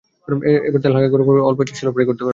এবার 0.67 0.79
তেল 0.81 0.93
হালকা 0.93 1.09
গরম 1.09 1.25
করে 1.25 1.41
অল্প 1.41 1.59
আঁচে 1.61 1.73
শ্যালো 1.75 1.91
ফ্রাই 1.91 2.05
করতে 2.05 2.21
হবে। 2.21 2.29